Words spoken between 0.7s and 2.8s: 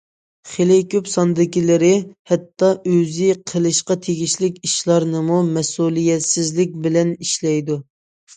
كۆپ ساندىكىلىرى ھەتتا